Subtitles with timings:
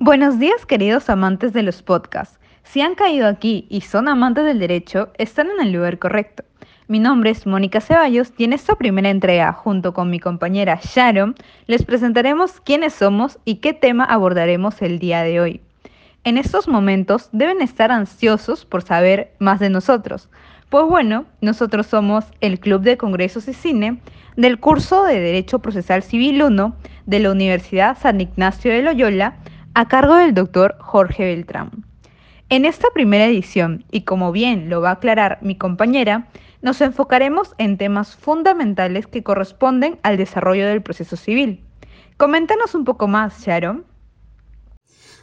[0.00, 2.38] Buenos días queridos amantes de los podcasts.
[2.62, 6.44] Si han caído aquí y son amantes del derecho, están en el lugar correcto.
[6.86, 11.34] Mi nombre es Mónica Ceballos y en esta primera entrega, junto con mi compañera Sharon,
[11.66, 15.60] les presentaremos quiénes somos y qué tema abordaremos el día de hoy.
[16.22, 20.28] En estos momentos deben estar ansiosos por saber más de nosotros.
[20.70, 24.00] Pues bueno, nosotros somos el Club de Congresos y Cine
[24.36, 26.76] del curso de Derecho Procesal Civil 1
[27.06, 29.38] de la Universidad San Ignacio de Loyola
[29.78, 31.70] a cargo del doctor Jorge Beltrán.
[32.48, 36.26] En esta primera edición, y como bien lo va a aclarar mi compañera,
[36.62, 41.62] nos enfocaremos en temas fundamentales que corresponden al desarrollo del proceso civil.
[42.16, 43.84] Coméntanos un poco más, Sharon.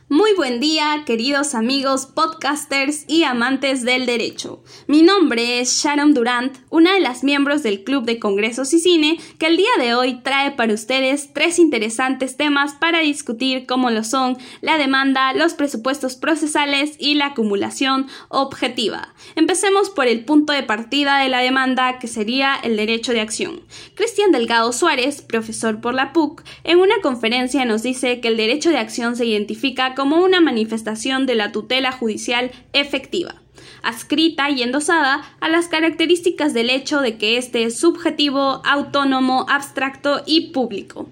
[0.08, 4.62] Muy buen día, queridos amigos podcasters y amantes del derecho.
[4.86, 9.18] Mi nombre es Sharon Durant, una de las miembros del Club de Congresos y Cine,
[9.40, 14.04] que el día de hoy trae para ustedes tres interesantes temas para discutir como lo
[14.04, 19.16] son la demanda, los presupuestos procesales y la acumulación objetiva.
[19.36, 23.62] Empecemos por el punto de partida de la demanda, que sería el derecho de acción.
[23.96, 28.70] Cristian Delgado Suárez, profesor por la PUC, en una conferencia nos dice que el derecho
[28.70, 33.36] de acción se identifica como una manifestación de la tutela judicial efectiva,
[33.82, 40.22] adscrita y endosada a las características del hecho de que éste es subjetivo, autónomo, abstracto
[40.26, 41.10] y público.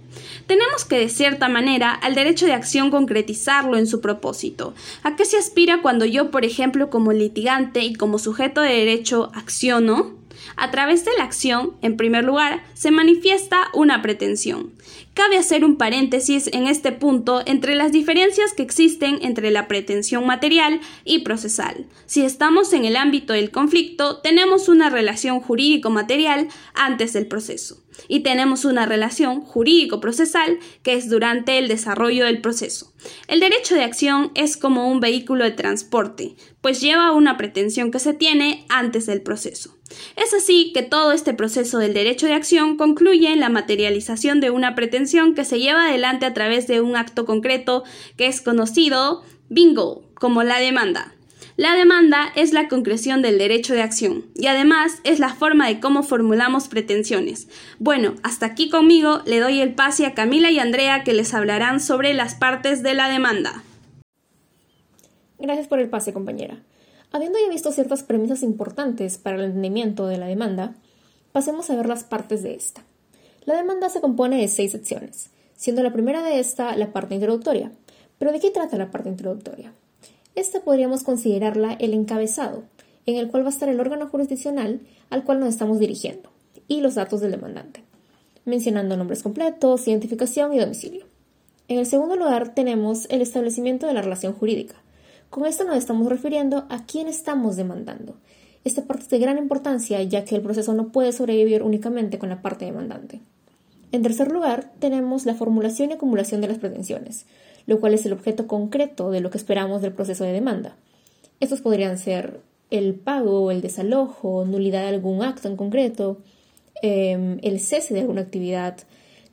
[0.48, 4.73] Tenemos que, de cierta manera, al derecho de acción concretizarlo en su propósito.
[5.04, 9.31] ¿A qué se aspira cuando yo, por ejemplo, como litigante y como sujeto de derecho,
[9.34, 10.16] acciono?
[10.56, 14.72] A través de la acción, en primer lugar, se manifiesta una pretensión.
[15.14, 20.25] Cabe hacer un paréntesis en este punto entre las diferencias que existen entre la pretensión
[20.25, 21.86] material y procesal.
[22.08, 28.22] Si estamos en el ámbito del conflicto, tenemos una relación jurídico-material antes del proceso y
[28.22, 32.92] tenemos una relación jurídico-procesal que es durante el desarrollo del proceso.
[33.27, 38.00] El derecho de acción es como un vehículo de transporte, pues lleva una pretensión que
[38.00, 39.77] se tiene antes del proceso.
[40.16, 44.49] Es así que todo este proceso del derecho de acción concluye en la materialización de
[44.49, 45.02] una pretensión
[45.36, 47.83] que se lleva adelante a través de un acto concreto
[48.17, 51.14] que es conocido, bingo, como la demanda.
[51.55, 55.80] La demanda es la concreción del derecho de acción y además es la forma de
[55.80, 57.47] cómo formulamos pretensiones.
[57.77, 61.80] Bueno, hasta aquí conmigo le doy el pase a Camila y Andrea que les hablarán
[61.80, 63.64] sobre las partes de la demanda.
[65.37, 66.58] Gracias por el pase, compañera.
[67.11, 70.73] Habiendo ya visto ciertas premisas importantes para el entendimiento de la demanda,
[71.33, 72.81] pasemos a ver las partes de esta.
[73.45, 77.71] La demanda se compone de seis secciones, siendo la primera de esta la parte introductoria.
[78.17, 79.73] ¿Pero de qué trata la parte introductoria?
[80.36, 82.64] Esta podríamos considerarla el encabezado,
[83.05, 86.30] en el cual va a estar el órgano jurisdiccional al cual nos estamos dirigiendo,
[86.70, 87.83] y los datos del demandante,
[88.45, 91.05] mencionando nombres completos, identificación y domicilio.
[91.67, 94.76] En el segundo lugar tenemos el establecimiento de la relación jurídica,
[95.30, 98.15] con esto nos estamos refiriendo a quién estamos demandando.
[98.64, 102.30] Esta parte es de gran importancia ya que el proceso no puede sobrevivir únicamente con
[102.30, 103.20] la parte demandante.
[103.93, 107.27] En tercer lugar, tenemos la formulación y acumulación de las pretensiones,
[107.67, 110.76] lo cual es el objeto concreto de lo que esperamos del proceso de demanda.
[111.39, 116.17] Estos podrían ser el pago, el desalojo, nulidad de algún acto en concreto,
[116.82, 118.77] em, el cese de alguna actividad,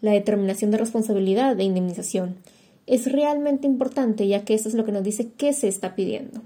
[0.03, 2.37] la determinación de responsabilidad e indemnización
[2.87, 6.43] es realmente importante ya que esto es lo que nos dice qué se está pidiendo.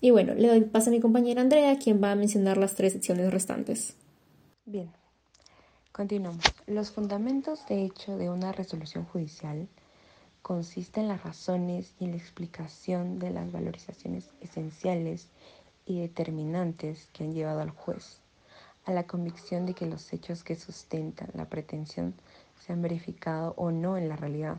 [0.00, 2.94] Y bueno, le doy paso a mi compañera Andrea, quien va a mencionar las tres
[2.94, 3.94] secciones restantes.
[4.64, 4.90] Bien,
[5.96, 6.52] continuamos.
[6.66, 9.66] Los fundamentos de hecho de una resolución judicial
[10.42, 15.30] consisten en las razones y en la explicación de las valorizaciones esenciales
[15.86, 18.20] y determinantes que han llevado al juez
[18.84, 22.12] a la convicción de que los hechos que sustentan la pretensión
[22.60, 24.58] se han verificado o no en la realidad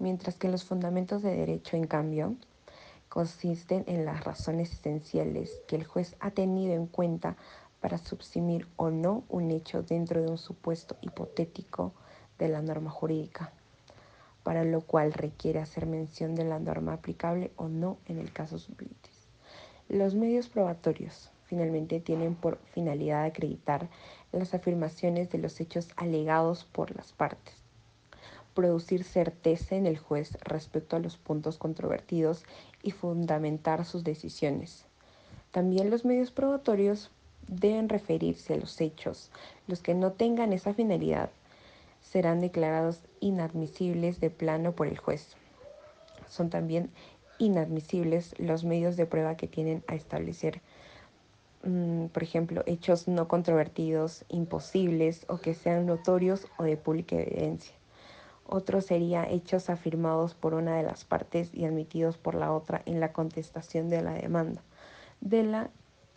[0.00, 2.34] mientras que los fundamentos de derecho, en cambio,
[3.08, 7.36] consisten en las razones esenciales que el juez ha tenido en cuenta
[7.80, 11.92] para subsumir o no un hecho dentro de un supuesto hipotético
[12.38, 13.52] de la norma jurídica,
[14.42, 18.58] para lo cual requiere hacer mención de la norma aplicable o no en el caso
[18.58, 19.26] sublitis.
[19.88, 23.88] Los medios probatorios finalmente tienen por finalidad acreditar
[24.32, 27.60] las afirmaciones de los hechos alegados por las partes
[28.54, 32.44] producir certeza en el juez respecto a los puntos controvertidos
[32.82, 34.84] y fundamentar sus decisiones.
[35.50, 37.10] También los medios probatorios
[37.50, 39.30] deben referirse a los hechos.
[39.66, 41.30] Los que no tengan esa finalidad
[42.00, 45.36] serán declarados inadmisibles de plano por el juez.
[46.28, 46.90] Son también
[47.38, 50.60] inadmisibles los medios de prueba que tienen a establecer,
[51.64, 57.74] mm, por ejemplo, hechos no controvertidos, imposibles o que sean notorios o de pública evidencia
[58.46, 62.98] Otro sería hechos afirmados por una de las partes y admitidos por la otra en
[63.00, 64.62] la contestación de la demanda,
[65.20, 65.70] de la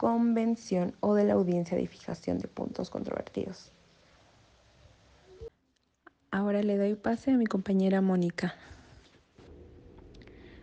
[0.03, 3.71] convención o de la audiencia de fijación de puntos controvertidos.
[6.29, 8.53] Ahora le doy pase a mi compañera Mónica.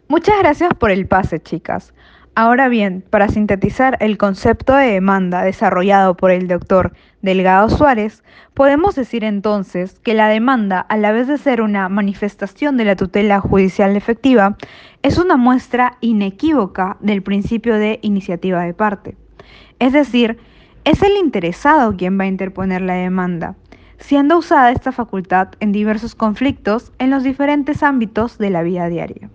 [0.08, 1.94] Muchas gracias por el pase, chicas.
[2.34, 6.92] Ahora bien, para sintetizar el concepto de demanda desarrollado por el doctor
[7.22, 8.22] Delgado Suárez,
[8.52, 12.94] podemos decir entonces que la demanda, a la vez de ser una manifestación de la
[12.94, 14.58] tutela judicial efectiva,
[15.02, 19.16] es una muestra inequívoca del principio de iniciativa de parte.
[19.80, 20.38] Es decir,
[20.84, 23.56] es el interesado quien va a interponer la demanda,
[23.98, 29.30] siendo usada esta facultad en diversos conflictos en los diferentes ámbitos de la vida diaria.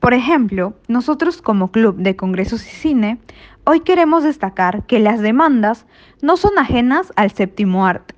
[0.00, 3.18] Por ejemplo, nosotros como Club de Congresos y Cine,
[3.64, 5.86] hoy queremos destacar que las demandas
[6.22, 8.14] no son ajenas al séptimo arte.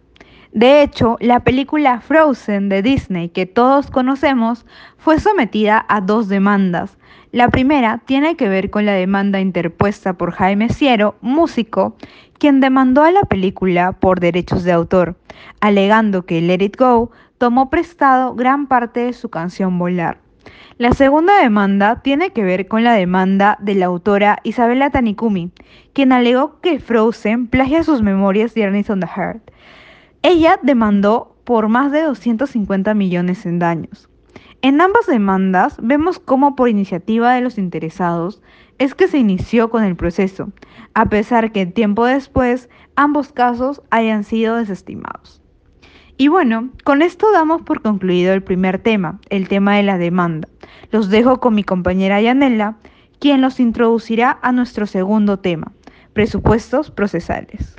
[0.52, 4.64] De hecho, la película Frozen de Disney que todos conocemos
[4.96, 6.96] fue sometida a dos demandas.
[7.30, 11.94] La primera tiene que ver con la demanda interpuesta por Jaime Ciero, músico,
[12.38, 15.14] quien demandó a la película por derechos de autor,
[15.60, 20.18] alegando que Let It Go tomó prestado gran parte de su canción Volar.
[20.78, 25.50] La segunda demanda tiene que ver con la demanda de la autora Isabella Tanikumi,
[25.92, 29.50] quien alegó que Frozen plagia sus memorias de Ernest on the Heart.
[30.22, 34.08] Ella demandó por más de 250 millones en daños.
[34.60, 38.42] En ambas demandas vemos cómo por iniciativa de los interesados
[38.78, 40.50] es que se inició con el proceso,
[40.94, 45.40] a pesar que tiempo después ambos casos hayan sido desestimados.
[46.16, 50.48] Y bueno, con esto damos por concluido el primer tema, el tema de la demanda.
[50.90, 52.78] Los dejo con mi compañera Yanela,
[53.20, 55.70] quien los introducirá a nuestro segundo tema,
[56.14, 57.77] presupuestos procesales.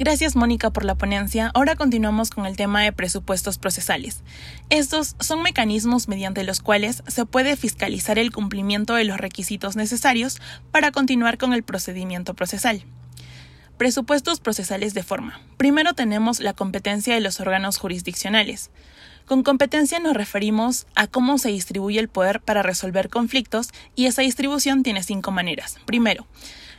[0.00, 1.50] Gracias Mónica por la ponencia.
[1.52, 4.22] Ahora continuamos con el tema de presupuestos procesales.
[4.70, 10.40] Estos son mecanismos mediante los cuales se puede fiscalizar el cumplimiento de los requisitos necesarios
[10.70, 12.82] para continuar con el procedimiento procesal.
[13.76, 15.38] Presupuestos procesales de forma.
[15.58, 18.70] Primero tenemos la competencia de los órganos jurisdiccionales.
[19.26, 24.22] Con competencia nos referimos a cómo se distribuye el poder para resolver conflictos y esa
[24.22, 25.76] distribución tiene cinco maneras.
[25.84, 26.26] Primero,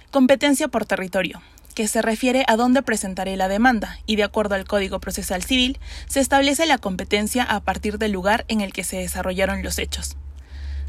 [0.10, 1.40] competencia por territorio,
[1.74, 5.80] que se refiere a dónde presentaré la demanda y de acuerdo al Código Procesal Civil
[6.08, 10.18] se establece la competencia a partir del lugar en el que se desarrollaron los hechos.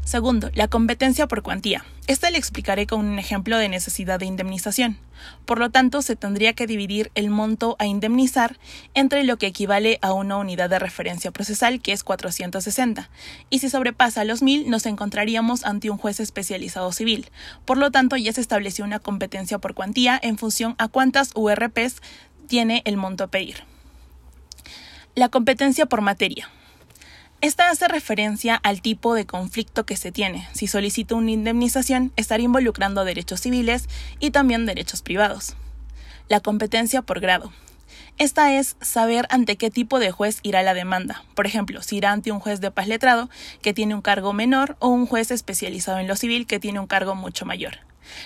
[0.05, 1.85] Segundo, la competencia por cuantía.
[2.07, 4.97] Esta le explicaré con un ejemplo de necesidad de indemnización.
[5.45, 8.59] Por lo tanto, se tendría que dividir el monto a indemnizar
[8.93, 13.09] entre lo que equivale a una unidad de referencia procesal, que es 460.
[13.49, 17.29] Y si sobrepasa los 1000, nos encontraríamos ante un juez especializado civil.
[17.63, 22.01] Por lo tanto, ya se estableció una competencia por cuantía en función a cuántas URPs
[22.47, 23.63] tiene el monto a pedir.
[25.15, 26.49] La competencia por materia.
[27.43, 30.47] Esta hace referencia al tipo de conflicto que se tiene.
[30.53, 33.89] Si solicito una indemnización, estaría involucrando derechos civiles
[34.21, 35.57] y también derechos privados.
[36.29, 37.51] La competencia por grado.
[38.17, 41.25] Esta es saber ante qué tipo de juez irá la demanda.
[41.35, 43.29] Por ejemplo, si irá ante un juez de paz letrado
[43.61, 46.87] que tiene un cargo menor o un juez especializado en lo civil que tiene un
[46.87, 47.79] cargo mucho mayor.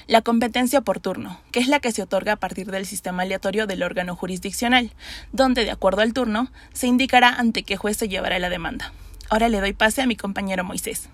[0.05, 3.65] La competencia por turno, que es la que se otorga a partir del sistema aleatorio
[3.65, 4.91] del órgano jurisdiccional,
[5.31, 8.93] donde, de acuerdo al turno, se indicará ante qué juez se llevará la demanda.
[9.29, 11.09] Ahora le doy pase a mi compañero Moisés.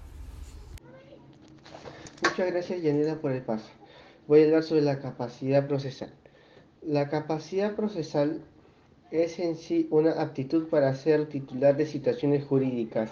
[2.22, 3.70] Muchas gracias, Yanela, por el pase.
[4.28, 6.14] Voy a hablar sobre la capacidad procesal.
[6.82, 8.42] La capacidad procesal
[9.12, 13.12] es en sí una aptitud para ser titular de situaciones jurídicas,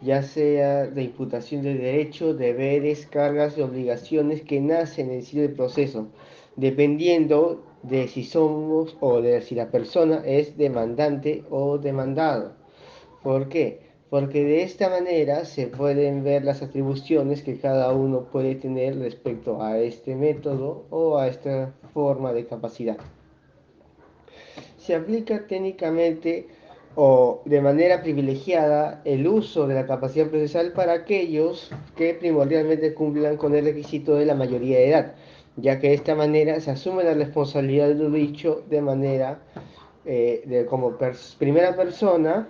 [0.00, 5.52] ya sea de imputación de derechos, deberes, cargas y obligaciones que nacen en sí del
[5.52, 6.08] proceso,
[6.56, 12.54] dependiendo de si somos o de si la persona es demandante o demandado.
[13.22, 13.89] ¿Por qué?
[14.10, 19.62] Porque de esta manera se pueden ver las atribuciones que cada uno puede tener respecto
[19.62, 22.96] a este método o a esta forma de capacidad.
[24.78, 26.48] Se aplica técnicamente
[26.96, 33.36] o de manera privilegiada el uso de la capacidad procesal para aquellos que primordialmente cumplan
[33.36, 35.14] con el requisito de la mayoría de edad,
[35.56, 39.40] ya que de esta manera se asume la responsabilidad de lo dicho de manera
[40.04, 40.98] eh, de, como
[41.38, 42.48] primera persona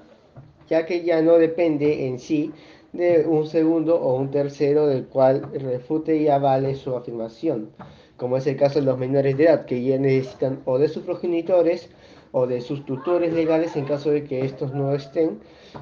[0.70, 2.52] ya que ya no depende en sí
[2.92, 7.70] de un segundo o un tercero del cual refute y avale su afirmación,
[8.16, 11.02] como es el caso de los menores de edad, que ya necesitan o de sus
[11.02, 11.90] progenitores
[12.32, 15.40] o de sus tutores legales en caso de que estos no estén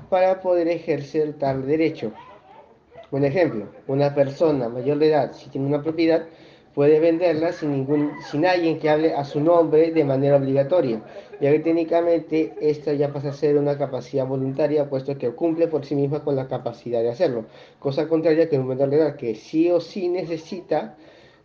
[0.08, 2.12] para poder ejercer tal derecho.
[3.10, 6.26] Un ejemplo, una persona mayor de edad, si tiene una propiedad,
[6.78, 11.02] puede venderla sin, ningún, sin alguien que hable a su nombre de manera obligatoria,
[11.40, 15.84] ya que técnicamente esta ya pasa a ser una capacidad voluntaria, puesto que cumple por
[15.84, 17.46] sí misma con la capacidad de hacerlo,
[17.80, 20.94] cosa contraria que un vendedor legal que sí o sí necesita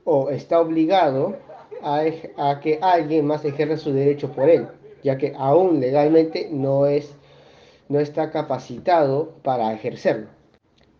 [0.03, 1.35] o está obligado
[1.81, 2.03] a,
[2.37, 4.67] a que alguien más ejerza su derecho por él,
[5.01, 7.11] ya que aún legalmente no, es,
[7.89, 10.27] no está capacitado para ejercerlo.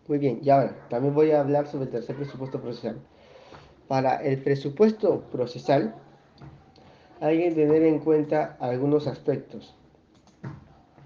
[0.07, 2.99] Muy bien, y ahora también voy a hablar sobre el tercer presupuesto procesal.
[3.87, 5.95] Para el presupuesto procesal
[7.19, 9.75] hay que tener en cuenta algunos aspectos,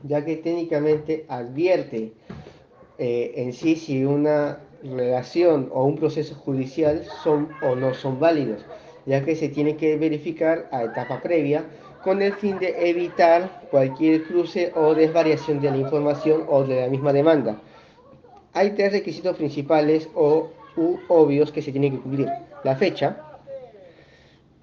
[0.03, 2.13] ya que técnicamente advierte
[2.98, 8.65] eh, en sí si una relación o un proceso judicial son o no son válidos,
[9.05, 11.65] ya que se tiene que verificar a etapa previa
[12.03, 16.88] con el fin de evitar cualquier cruce o desvariación de la información o de la
[16.88, 17.60] misma demanda.
[18.53, 20.50] Hay tres requisitos principales o
[21.07, 22.29] obvios que se tienen que cumplir
[22.67, 23.24] la fecha,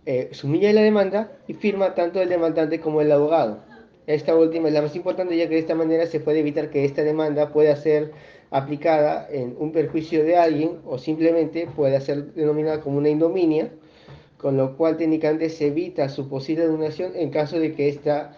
[0.04, 3.60] eh, sumilla la demanda y firma tanto el demandante como el abogado.
[4.06, 6.84] Esta última es la más importante ya que de esta manera se puede evitar que
[6.84, 8.12] esta demanda pueda ser
[8.50, 13.70] aplicada en un perjuicio de alguien o simplemente pueda ser denominada como una indominia,
[14.36, 18.36] con lo cual técnicamente se evita su posible donación en caso de que esta,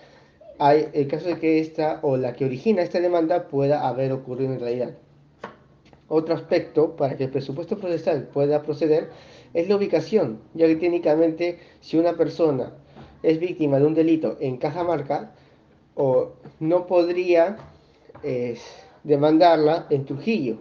[0.60, 4.60] hay, caso de que esta o la que origina esta demanda pueda haber ocurrido en
[4.60, 4.90] realidad.
[6.08, 9.10] Otro aspecto para que el presupuesto procesal pueda proceder
[9.54, 12.74] es la ubicación, ya que técnicamente si una persona
[13.22, 15.32] es víctima de un delito en Cajamarca,
[15.94, 17.56] o no podría
[19.02, 20.58] demandarla en Trujillo.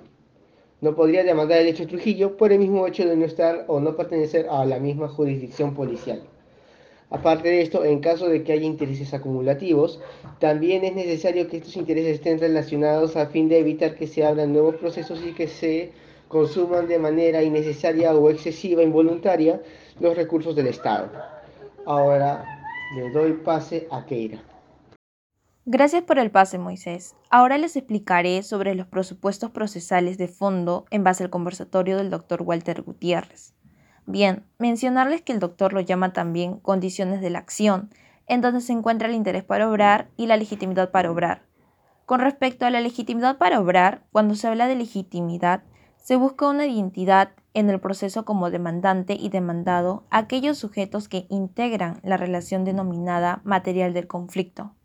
[0.82, 3.80] No podría demandar el hecho de Trujillo por el mismo hecho de no estar o
[3.80, 6.22] no pertenecer a la misma jurisdicción policial.
[7.10, 10.00] Aparte de esto, en caso de que haya intereses acumulativos,
[10.40, 14.54] también es necesario que estos intereses estén relacionados a fin de evitar que se abran
[14.54, 15.92] nuevos procesos y que se
[16.28, 19.62] consuman de manera innecesaria o excesiva, involuntaria,
[20.00, 21.12] los recursos del Estado.
[21.86, 22.44] Ahora
[22.96, 24.42] le doy pase a Keira.
[25.68, 27.16] Gracias por el pase, Moisés.
[27.32, 32.44] Ahora les explicaré sobre los presupuestos procesales de fondo en base al conversatorio del doctor
[32.44, 33.56] Walter Gutiérrez.
[34.06, 37.90] Bien, mencionarles que el doctor lo llama también condiciones de la acción,
[38.28, 41.42] en donde se encuentra el interés para obrar y la legitimidad para obrar.
[42.06, 45.64] Con respecto a la legitimidad para obrar, cuando se habla de legitimidad,
[46.06, 52.00] se busca una identidad en el proceso como demandante y demandado aquellos sujetos que integran
[52.04, 54.76] la relación denominada material del conflicto.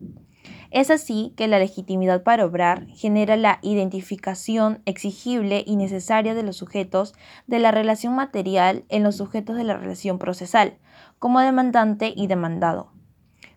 [0.70, 6.56] Es así que la legitimidad para obrar genera la identificación exigible y necesaria de los
[6.56, 7.12] sujetos
[7.46, 10.78] de la relación material en los sujetos de la relación procesal,
[11.18, 12.92] como demandante y demandado.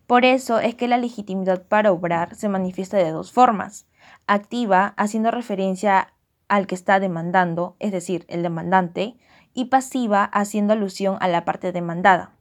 [0.05, 3.88] Por eso es que la legitimidad para obrar se manifiesta de dos formas.
[4.27, 6.12] Activa, haciendo referencia
[6.53, 9.15] al que está demandando, es decir, el demandante,
[9.55, 12.36] y pasiva, haciendo alusión a la parte demandada.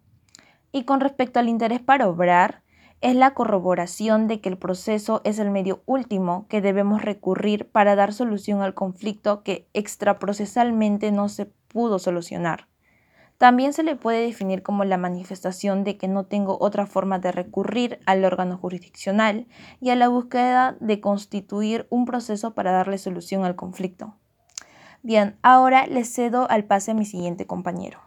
[0.70, 2.62] Y con respecto al interés para obrar,
[3.00, 7.96] es la corroboración de que el proceso es el medio último que debemos recurrir para
[7.96, 12.68] dar solución al conflicto que extraprocesalmente no se pudo solucionar.
[13.42, 17.32] También se le puede definir como la manifestación de que no tengo otra forma de
[17.32, 19.48] recurrir al órgano jurisdiccional
[19.80, 24.14] y a la búsqueda de constituir un proceso para darle solución al conflicto.
[25.02, 27.98] Bien, ahora le cedo al pase a mi siguiente compañero.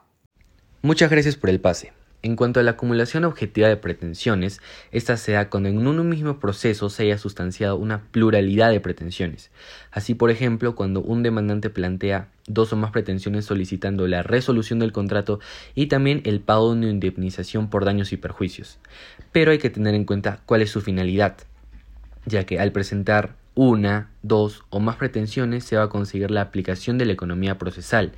[0.82, 1.92] Muchas gracias por el pase.
[2.25, 4.60] En cuanto a la acumulación objetiva de pretensiones,
[4.91, 9.51] esta se da cuando en un mismo proceso se haya sustanciado una pluralidad de pretensiones.
[9.91, 14.91] Así, por ejemplo, cuando un demandante plantea dos o más pretensiones solicitando la resolución del
[14.91, 15.39] contrato
[15.75, 18.79] y también el pago de una indemnización por daños y perjuicios.
[19.32, 21.38] Pero hay que tener en cuenta cuál es su finalidad,
[22.25, 26.97] ya que al presentar una, dos o más pretensiones se va a conseguir la aplicación
[26.97, 28.12] de la economía procesal,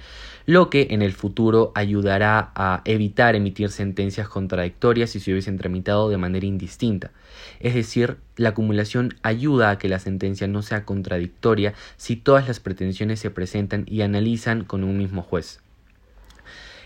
[0.48, 6.10] lo que en el futuro ayudará a evitar emitir sentencias contradictorias si se hubiesen tramitado
[6.10, 7.12] de manera indistinta.
[7.60, 12.60] Es decir, la acumulación ayuda a que la sentencia no sea contradictoria si todas las
[12.60, 15.60] pretensiones se presentan y analizan con un mismo juez.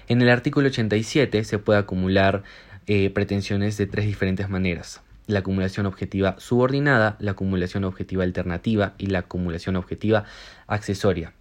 [0.10, 2.44] En el artículo 87 se puede acumular
[2.86, 9.08] eh, pretensiones de tres diferentes maneras la acumulación objetiva subordinada, la acumulación objetiva alternativa y
[9.08, 10.26] la acumulación objetiva
[10.68, 11.34] accesoria,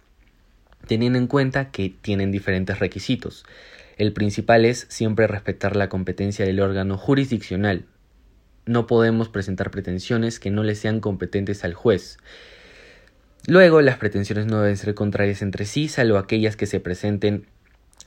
[0.87, 3.45] teniendo en cuenta que tienen diferentes requisitos.
[3.97, 7.85] El principal es siempre respetar la competencia del órgano jurisdiccional.
[8.65, 12.17] No podemos presentar pretensiones que no le sean competentes al juez.
[13.47, 17.47] Luego, las pretensiones no deben ser contrarias entre sí, salvo aquellas que se presenten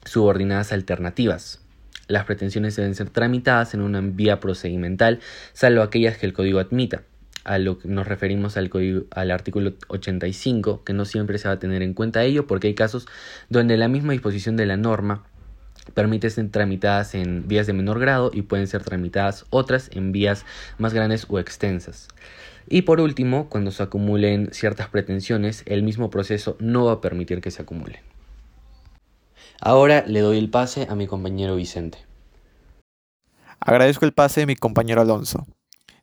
[0.05, 1.64] subordinadas alternativas.
[2.07, 5.21] Las pretensiones deben ser tramitadas en una vía procedimental,
[5.53, 7.03] salvo aquellas que el código admita.
[7.45, 11.55] A lo que nos referimos al, código, al artículo 85, que no siempre se va
[11.55, 13.07] a tener en cuenta ello, porque hay casos
[13.51, 15.25] donde la misma disposición de la norma
[15.93, 20.47] permite ser tramitadas en vías de menor grado y pueden ser tramitadas otras en vías
[20.79, 22.09] más grandes o extensas.
[22.69, 27.43] Y por último, cuando se acumulen ciertas pretensiones, el mismo proceso no va a permitir
[27.43, 28.14] que se acumulen.
[29.61, 31.99] Ahora le doy el pase a mi compañero Vicente.
[33.61, 35.47] Agradezco el pase de mi compañero Alonso.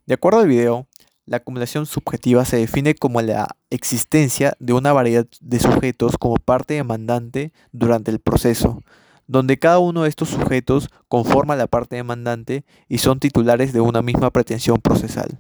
[0.06, 0.88] De acuerdo al video,
[1.26, 6.74] la acumulación subjetiva se define como la existencia de una variedad de sujetos como parte
[6.74, 8.82] demandante durante el proceso,
[9.28, 14.02] donde cada uno de estos sujetos conforma la parte demandante y son titulares de una
[14.02, 15.40] misma pretensión procesal.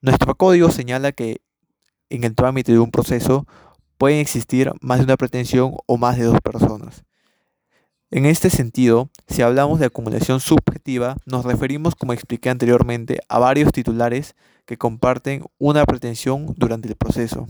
[0.00, 1.42] Nuestro código señala que
[2.08, 3.46] en el trámite de un proceso
[3.98, 6.69] pueden existir más de una pretensión o más de dos personas.
[8.12, 13.70] En este sentido, si hablamos de acumulación subjetiva, nos referimos, como expliqué anteriormente, a varios
[13.70, 14.34] titulares
[14.66, 17.46] que comparten una pretensión durante el proceso.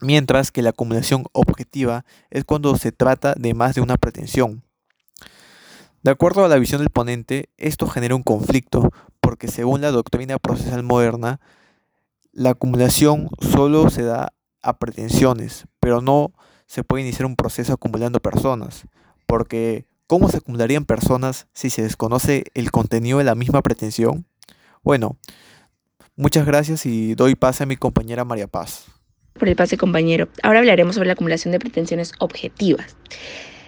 [0.00, 4.64] Mientras que la acumulación objetiva es cuando se trata de más de una pretensión.
[6.02, 10.40] De acuerdo a la visión del ponente, esto genera un conflicto porque según la doctrina
[10.40, 11.38] procesal moderna,
[12.32, 16.32] la acumulación solo se da a pretensiones, pero no
[16.66, 18.86] se puede iniciar un proceso acumulando personas,
[19.30, 24.26] porque ¿cómo se acumularían personas si se desconoce el contenido de la misma pretensión?
[24.82, 25.18] Bueno,
[26.16, 28.86] muchas gracias y doy pase a mi compañera María Paz.
[29.34, 32.96] Por el pase compañero, ahora hablaremos sobre la acumulación de pretensiones objetivas.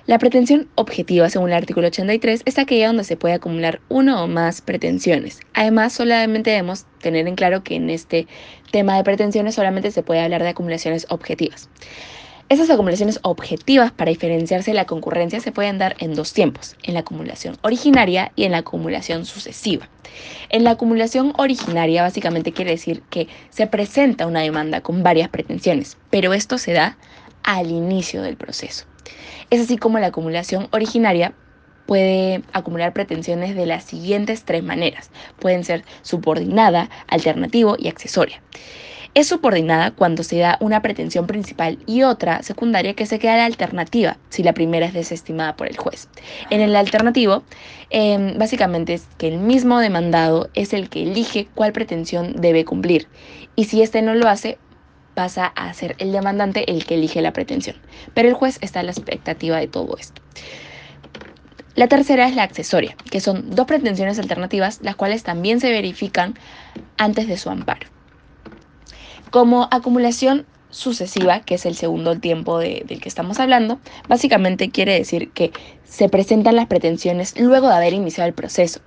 [0.06, 4.26] La pretensión objetiva, según el artículo 83, es aquella donde se puede acumular uno o
[4.26, 5.38] más pretensiones.
[5.54, 8.26] Además, solamente debemos tener en claro que en este
[8.72, 11.70] tema de pretensiones solamente se puede hablar de acumulaciones objetivas.
[12.48, 16.94] Esas acumulaciones objetivas, para diferenciarse de la concurrencia, se pueden dar en dos tiempos, en
[16.94, 19.88] la acumulación originaria y en la acumulación sucesiva.
[20.50, 25.96] En la acumulación originaria básicamente quiere decir que se presenta una demanda con varias pretensiones,
[26.10, 26.98] pero esto se da
[27.42, 28.84] al inicio del proceso.
[29.50, 31.34] Es así como la acumulación originaria
[31.86, 35.10] puede acumular pretensiones de las siguientes tres maneras.
[35.38, 38.42] Pueden ser subordinada, alternativo y accesoria.
[39.14, 43.44] Es subordinada cuando se da una pretensión principal y otra secundaria que se queda la
[43.44, 46.08] alternativa si la primera es desestimada por el juez.
[46.48, 47.42] En el alternativo,
[47.90, 53.06] em, básicamente es que el mismo demandado es el que elige cuál pretensión debe cumplir
[53.54, 54.56] y si éste no lo hace,
[55.12, 57.76] pasa a ser el demandante el que elige la pretensión,
[58.14, 60.22] pero el juez está a la expectativa de todo esto.
[61.74, 66.34] La tercera es la accesoria, que son dos pretensiones alternativas, las cuales también se verifican
[66.96, 67.88] antes de su amparo.
[69.32, 75.30] Como acumulación sucesiva, que es el segundo tiempo del que estamos hablando, básicamente quiere decir
[75.30, 75.52] que
[75.84, 78.80] se presentan las pretensiones luego de haber iniciado el proceso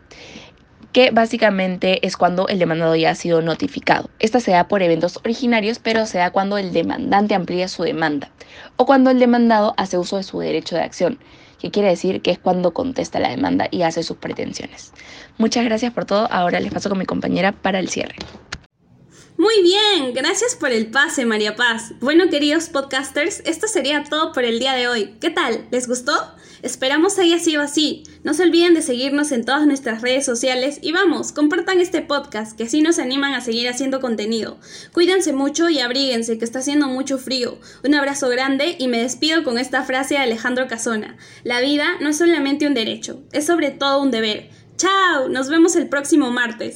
[0.92, 4.12] que básicamente es cuando el demandado ya ha sido notificado.
[4.20, 8.30] Esta se da por eventos originarios, pero se da cuando el demandante amplía su demanda
[8.78, 11.18] o cuando el demandado hace uso de su derecho de acción,
[11.60, 14.94] que quiere decir que es cuando contesta la demanda y hace sus pretensiones.
[15.40, 16.28] Muchas gracias por todo.
[16.32, 18.16] Ahora les paso con mi compañera para el cierre.
[19.38, 21.92] Muy bien, gracias por el pase, María Paz.
[22.00, 25.16] Bueno, queridos podcasters, esto sería todo por el día de hoy.
[25.20, 25.68] ¿Qué tal?
[25.72, 26.14] ¿Les gustó?
[26.62, 28.04] Esperamos haya sido así.
[28.24, 32.58] No se olviden de seguirnos en todas nuestras redes sociales y vamos, compartan este podcast,
[32.58, 34.58] que así nos animan a seguir haciendo contenido.
[34.94, 37.60] Cuídense mucho y abríguense, que está haciendo mucho frío.
[37.84, 41.18] Un abrazo grande y me despido con esta frase de Alejandro Casona.
[41.44, 44.50] La vida no es solamente un derecho, es sobre todo un deber.
[44.78, 45.30] ¡Chao!
[45.30, 46.64] Nos vemos el próximo martes.